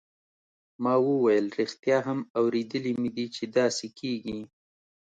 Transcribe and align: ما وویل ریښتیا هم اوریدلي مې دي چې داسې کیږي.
ما 0.83 0.93
وویل 1.07 1.45
ریښتیا 1.59 1.97
هم 2.07 2.19
اوریدلي 2.39 2.93
مې 2.99 3.09
دي 3.15 3.25
چې 3.35 3.43
داسې 3.57 3.87
کیږي. 3.99 4.39